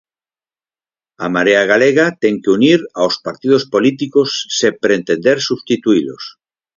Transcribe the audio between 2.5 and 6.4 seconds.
unir aos partidos políticos sen pretender substituílos.